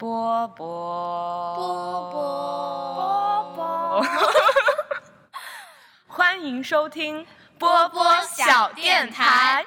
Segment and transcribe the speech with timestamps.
[0.00, 4.06] 波波波波波波，
[6.08, 7.26] 欢迎收听
[7.58, 9.62] 波波小电台。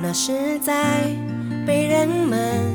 [0.00, 1.04] 那是在
[1.66, 2.67] 被人们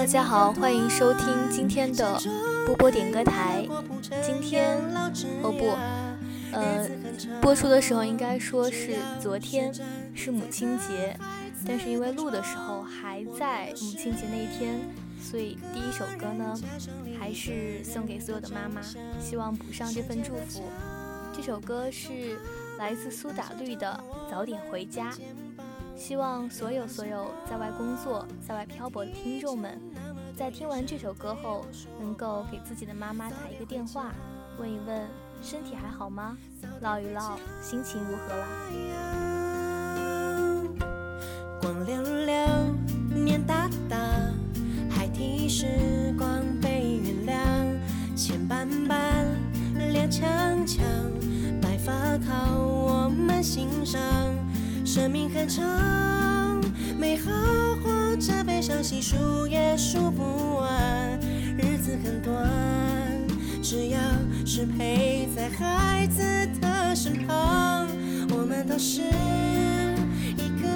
[0.00, 2.18] 大家好，欢迎收听今天的
[2.64, 3.68] 波波点歌台。
[4.24, 4.78] 今天
[5.42, 5.76] 哦不，
[6.56, 6.88] 呃，
[7.42, 9.70] 播出的时候应该说是昨天，
[10.14, 11.14] 是母亲节，
[11.66, 14.80] 但是因为录的时候还在母亲节那一天，
[15.20, 16.58] 所以第一首歌呢，
[17.18, 18.80] 还是送给所有的妈妈，
[19.20, 20.62] 希望补上这份祝福。
[21.36, 22.38] 这首歌是
[22.78, 25.12] 来自苏打绿的《早点回家》。
[25.96, 29.78] 希望所有所有在外工作、在外漂泊的听众们，
[30.40, 31.66] 在听完这首歌后，
[32.00, 34.10] 能够给自己的妈妈打一个电话，
[34.58, 35.06] 问一问
[35.42, 36.34] 身体还好吗？
[36.80, 38.46] 唠一唠心情如何啦？
[41.60, 42.34] 光溜溜，
[43.14, 43.98] 年大大，
[44.90, 49.26] 孩提时光被原谅，钱斑斑，
[49.92, 50.26] 脸强
[50.66, 50.82] 强，
[51.60, 54.00] 白发靠我们欣赏。
[54.86, 55.62] 生命很长，
[57.00, 57.30] 美好
[57.82, 61.18] 或者悲伤，细数也数不完。
[61.56, 62.46] 日子很短，
[63.62, 63.98] 只要
[64.44, 66.20] 是陪在孩子
[66.60, 67.88] 的身旁，
[68.36, 69.00] 我们都是
[70.36, 70.68] 一个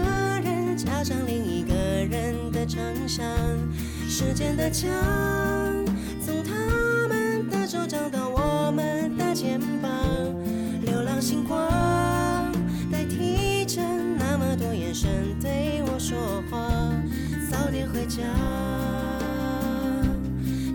[0.42, 3.22] 人加上另一个人的长相。
[4.08, 4.88] 时间的墙，
[6.24, 6.54] 从他
[7.06, 9.92] 们的手掌到我们的肩膀，
[10.86, 11.63] 流浪星光
[17.94, 18.24] 回家，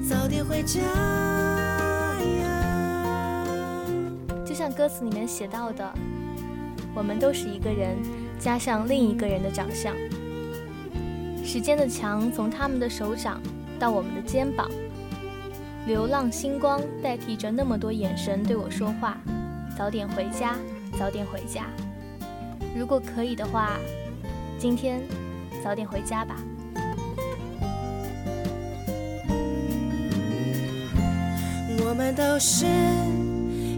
[0.10, 0.80] 早点回家。
[4.46, 5.94] 就像歌词里面写到的，
[6.96, 7.98] 我们都是一个人
[8.40, 9.94] 加上另一个人的长相。
[11.44, 13.42] 时间的墙从他们的手掌
[13.78, 14.72] 到我们的肩膀，
[15.86, 19.18] 流浪星光代替着那么多眼神对我说话。
[19.78, 20.56] 早点回家，
[20.98, 21.66] 早点回家。
[22.78, 23.78] 如果可以的话，
[24.58, 25.02] 今天
[25.62, 26.38] 早点回家吧。
[31.86, 32.66] 我们都是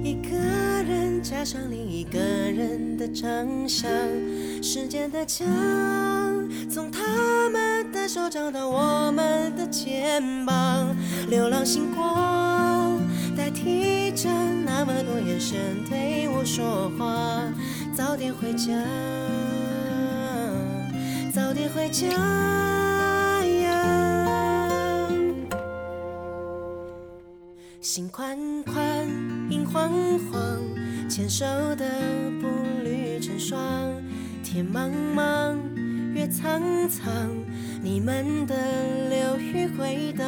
[0.03, 0.37] 一个
[0.83, 3.89] 人加上另一个人的长相，
[4.61, 5.47] 时间的墙
[6.69, 10.95] 从他们的手掌到我们的肩膀，
[11.29, 12.99] 流浪星光
[13.37, 14.29] 代替着
[14.65, 15.57] 那么多眼神
[15.89, 17.43] 对我说话。
[17.93, 18.71] 早点回家，
[21.33, 22.07] 早点回家
[27.93, 29.05] 心宽宽，
[29.49, 29.91] 影晃
[30.31, 30.39] 晃，
[31.09, 31.85] 牵手的
[32.41, 32.47] 步
[32.85, 33.61] 履成双。
[34.41, 35.57] 天茫茫，
[36.13, 37.11] 月苍苍，
[37.83, 38.55] 你们的
[39.09, 40.25] 流语回荡。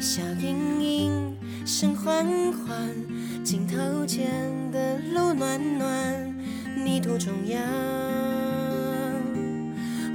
[0.00, 2.88] 笑盈盈，声缓缓，
[3.44, 4.30] 镜头前
[4.72, 6.34] 的路暖暖，
[6.74, 7.60] 泥土中央，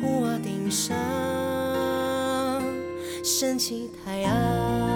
[0.02, 0.98] 屋瓦顶上
[3.24, 4.93] 升起太阳。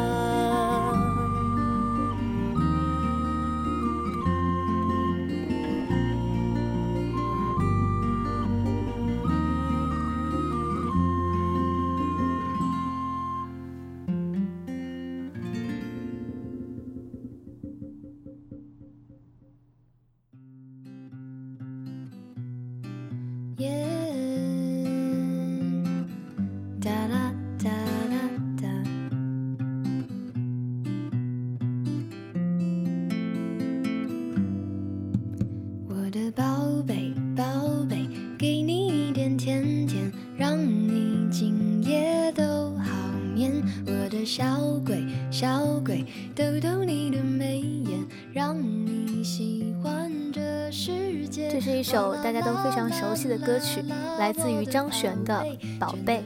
[52.48, 53.84] 都非常熟悉的歌曲，
[54.18, 55.46] 来自于张悬的
[55.78, 56.24] 《宝贝》，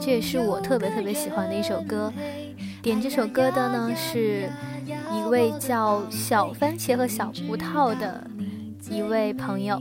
[0.00, 2.12] 这也是我特别特别喜欢的一首歌。
[2.82, 4.50] 点这首歌的呢是
[5.12, 8.28] 一位叫小番茄和小葡萄的
[8.90, 9.80] 一位朋友，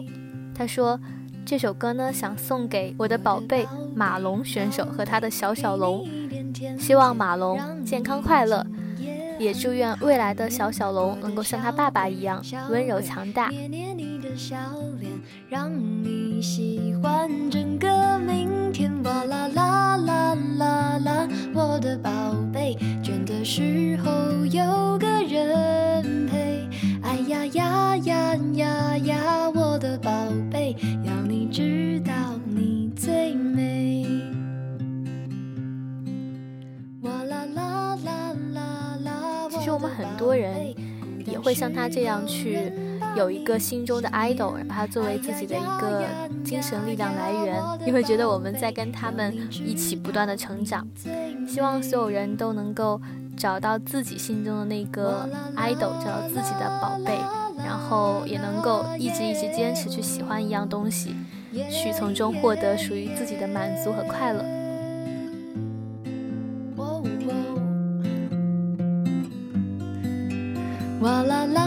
[0.53, 0.99] 他说
[1.43, 6.07] 这首歌呢想送给我的宝贝马龙选手和他的小小龙，
[6.77, 8.63] 希望马龙健康快乐。
[9.37, 13.51] 也祝愿未来的小小龙能够像他爸爸一样温柔强大。
[14.35, 14.57] 笑
[14.99, 15.11] 脸，
[15.49, 15.71] 让
[16.03, 18.91] 你喜欢整个明天。
[19.03, 22.11] 哇啦啦啦啦啦，我的宝
[22.51, 26.67] 贝，倦的时候有个人陪。
[27.01, 30.11] 哎呀呀呀呀呀，我的宝
[30.51, 32.13] 贝，要你知道
[32.45, 34.05] 你最美。
[37.01, 40.73] 哇啦啦啦啦啦，其实我们很多人
[41.25, 42.71] 也会像他这样去
[43.15, 46.05] 有一个心中的 idol，把他作为自己的一个
[46.43, 47.63] 精神力量来源。
[47.85, 50.85] 你会觉得我们在跟他们一起不断的成长。
[51.47, 52.99] 希望所有人都能够
[53.37, 57.17] 找到自己心中的那个 idol，找到自己的宝贝，
[57.57, 61.15] 然后也能够一直一直坚持去喜欢一样东西，
[61.69, 64.43] 去从中获得属于自己的满足和快乐。
[71.01, 71.64] 哇啦啦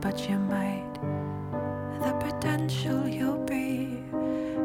[0.00, 0.84] but you might.
[2.00, 4.02] The potential you'll be,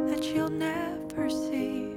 [0.07, 1.95] that you'll never see.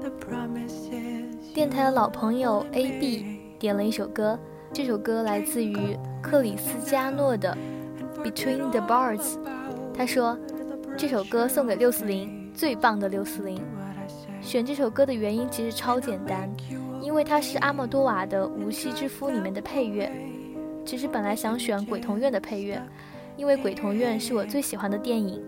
[0.00, 1.52] The promises.
[1.54, 4.38] 电台的老朋友 A B 点了一首歌，
[4.72, 5.76] 这首歌来自于
[6.22, 7.56] 克里斯加诺的
[8.24, 9.20] 《Between the Bars》。
[9.94, 10.38] 他说，
[10.96, 13.60] 这首歌送给六四零，最棒的六四零。
[14.40, 16.50] 选这首歌的原因其实超简单，
[17.02, 20.10] 因为它是阿莫多瓦的《无锡之夫》里面的配乐。
[20.84, 22.80] 其实本来想选《鬼同院》的配乐，
[23.36, 25.42] 因为《鬼同院》是我最喜欢的电影，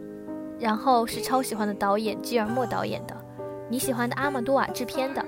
[0.58, 3.16] 然后是超喜欢的导演基尔莫导演的，
[3.68, 5.24] 你喜欢的阿玛多瓦制片的。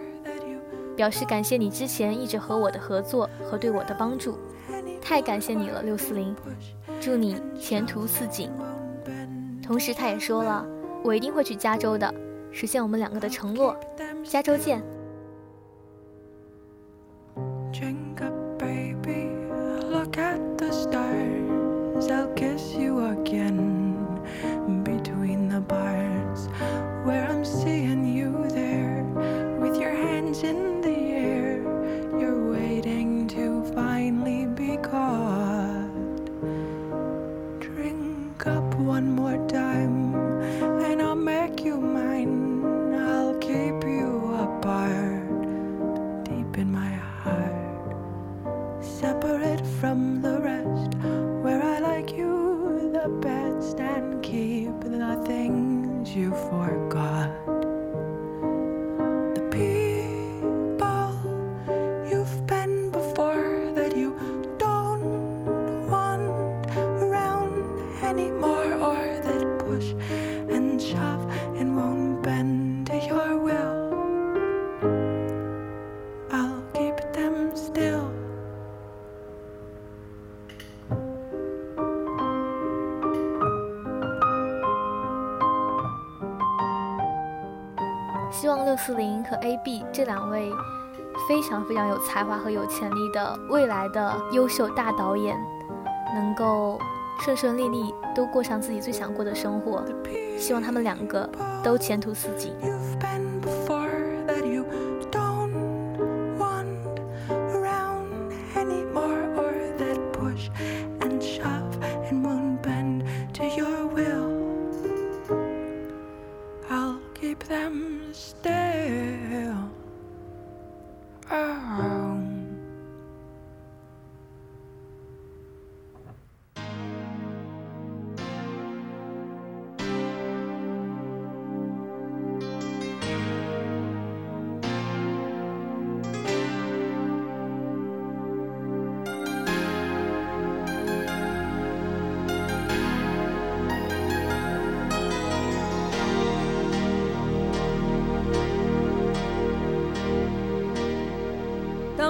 [0.97, 4.39] 表示感谢你之前一直和我的合作和对我的帮助，
[4.99, 6.35] 太感谢你了，六四零，
[6.99, 8.51] 祝你前途似锦。
[9.63, 10.65] 同时，他也说了，
[11.05, 12.11] 我一定会去加州的，
[12.51, 13.77] 实现我们两个的承诺。
[14.25, 14.83] 加州见。
[53.37, 57.56] And keep the things you forgot.
[88.39, 90.53] 希望六四零和 AB 这两位
[91.27, 95.35] 非常非常有才华和有潜力的未来的优秀大导演，
[96.15, 96.79] 能够
[97.21, 99.83] 顺顺利利都过上自己最想过的生活。
[100.39, 101.27] 希望他们两个
[101.65, 102.53] 都前途似锦。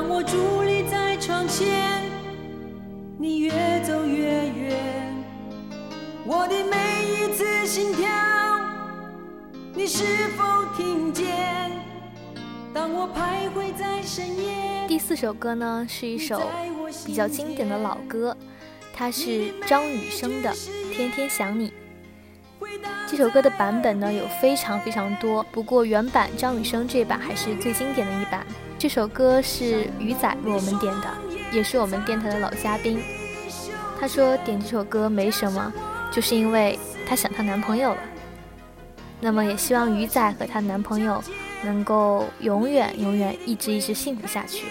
[0.07, 2.01] 当我伫立在窗前，
[3.19, 3.51] 你越
[3.83, 4.77] 走越远，
[6.25, 6.77] 我我的每
[7.11, 8.07] 一次心跳，
[9.75, 10.45] 你是否
[10.77, 11.73] 听见？
[12.73, 14.87] 当我徘徊在深夜。
[14.87, 16.41] 第四首歌呢，是一首
[17.05, 18.37] 比较经典的老歌，
[18.93, 20.51] 它是张雨生的
[20.95, 21.71] 《天天想你》。
[23.09, 28.45] 这首歌的版本呢有非常非常多，不过原版张雨生这版还是最经典的一版。
[28.79, 31.09] 这首歌是鱼仔为我们点的，
[31.53, 33.01] 也是我们电台的老嘉宾。
[33.99, 35.73] 他说点这首歌没什么，
[36.11, 36.77] 就是因为
[37.09, 37.99] 他想她男朋友了。
[39.21, 41.23] 那么也希望鱼仔和她男朋友
[41.63, 44.67] 能够永远永远一直一直幸福下去。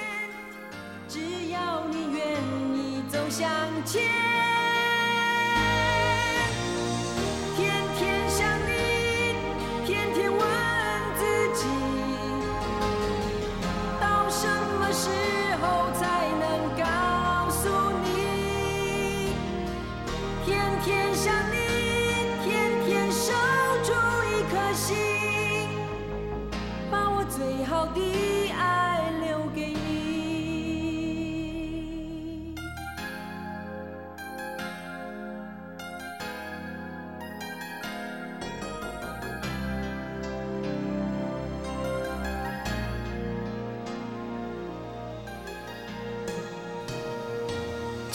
[1.07, 1.19] 只
[1.51, 2.37] 要你愿
[2.77, 3.49] 意走向
[3.85, 4.24] 前。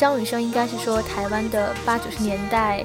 [0.01, 2.83] 张雨生应该是说台湾的八九十年代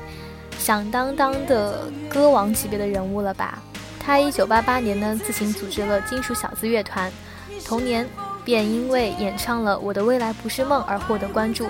[0.59, 3.57] 响当当的歌王级别的人物了吧？
[3.97, 7.09] 他一九八八年呢自行组织了金属小子乐团，
[7.65, 8.05] 同年
[8.43, 11.69] 便因为演唱了《我的未来不是梦》而获得关注。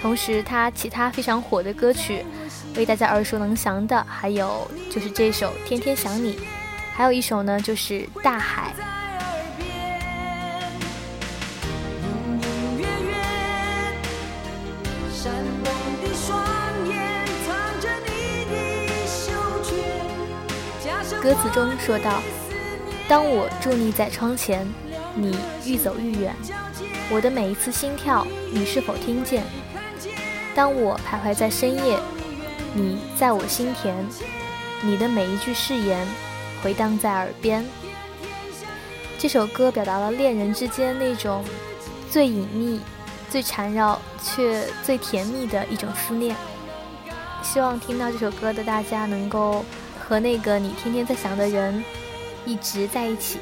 [0.00, 2.24] 同时，他其他非常火的歌曲，
[2.76, 6.36] 为大家耳熟能详的还有就是这首《天天想你》，
[6.94, 8.65] 还有一首呢就是《大海》。
[21.26, 22.22] 歌词中说道
[23.08, 24.64] ：“当我伫立在窗前，
[25.16, 26.32] 你愈走愈远。
[27.10, 29.42] 我的每一次心跳，你是否听见？
[30.54, 31.98] 当我徘徊在深夜，
[32.74, 33.92] 你在我心田。
[34.82, 36.06] 你的每一句誓言，
[36.62, 37.66] 回荡在耳边。”
[39.18, 41.44] 这首歌表达了恋人之间那种
[42.08, 42.80] 最隐秘、
[43.28, 46.36] 最缠绕却最甜蜜的一种思念。
[47.42, 49.64] 希望听到这首歌的大家能够。
[50.08, 51.82] 和那个你天天在想的人
[52.44, 53.40] 一直在一起。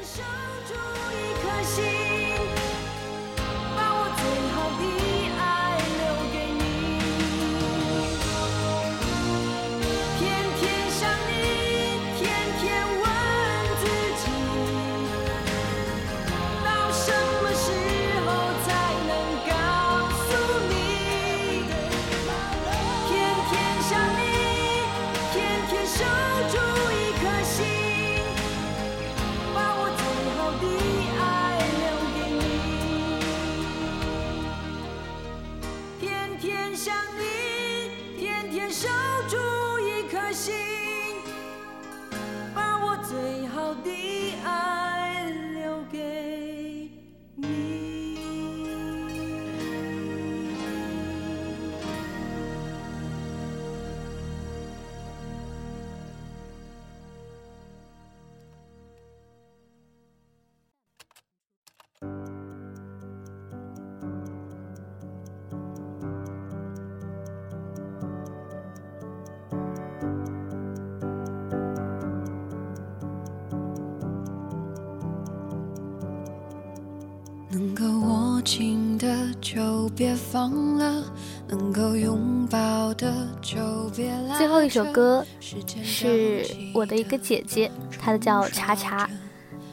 [79.45, 81.03] 就别放了，
[81.47, 83.57] 能够拥抱的就
[83.95, 87.69] 别最后一首歌是我的一个姐姐，
[88.01, 89.07] 她的叫茶茶，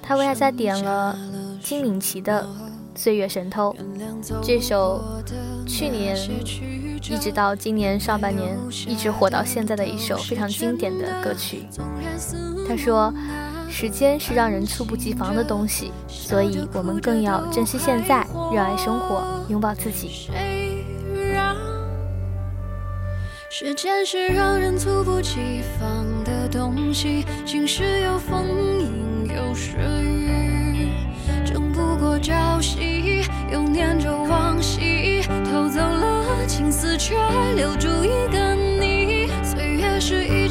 [0.03, 1.19] 她为大家点了
[1.63, 2.47] 金敏琪的
[3.01, 3.75] 《岁月神偷》
[4.43, 5.03] 这首，
[5.67, 6.19] 去年
[7.09, 8.55] 一直到今年上半年
[8.87, 11.67] 一直火到现在的一首非常经典的歌曲。
[12.69, 13.11] 她说。
[13.73, 20.29] 时间是让人猝不及防的东西，所以我们更要珍惜现在，热爱生活，拥抱自己。
[23.51, 28.47] 时间是让人猝不及防的东西，晴时有风，
[28.79, 30.91] 阴有时雨，
[31.45, 37.15] 争不过朝夕，又念着往昔，偷走了青丝，却
[37.57, 39.29] 留住一个你。
[39.43, 40.42] 岁月是一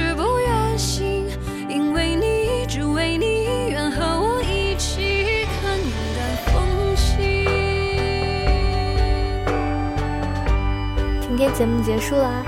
[0.00, 1.28] 是不愿醒，
[1.68, 5.78] 因为你，只为你，愿和我一起看
[6.16, 6.64] 淡风。
[11.20, 12.42] 今天节目结束啦，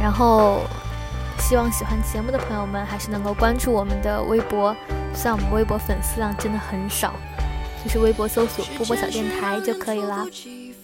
[0.00, 0.60] 然后
[1.38, 4.76] 希望喜欢节目的朋友们还是能够关注我们的微博，
[5.14, 7.14] 虽然我们微博粉丝量真的很少，
[7.82, 10.26] 就是微博搜索“波波小电台”就可以啦。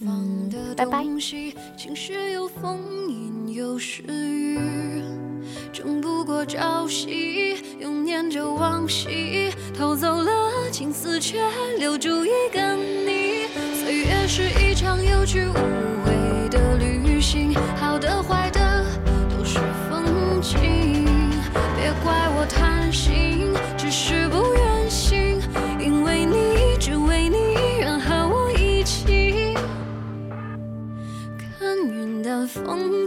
[0.01, 1.03] 嗯，拜拜。
[1.03, 1.19] 有
[3.79, 4.88] 时雨。
[5.71, 10.31] 争不过朝夕，又念着往昔，偷走了
[10.71, 11.39] 青丝，却
[11.77, 13.47] 留住一个你。
[13.75, 15.53] 岁月是一场有去无
[16.03, 18.85] 回的旅行，好的、坏的
[19.29, 19.59] 都是
[19.89, 21.05] 风景。
[21.75, 25.39] 别怪我贪心，只是不愿醒，
[25.79, 27.37] 因为你，只为你
[27.79, 29.53] 愿和我一起
[31.37, 32.98] 看云淡风轻。